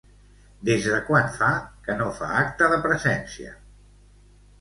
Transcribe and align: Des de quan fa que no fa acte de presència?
Des 0.67 0.85
de 0.85 1.01
quan 1.09 1.27
fa 1.35 1.49
que 1.87 1.97
no 1.99 2.07
fa 2.21 2.29
acte 2.37 2.71
de 2.73 2.81
presència? 2.87 3.53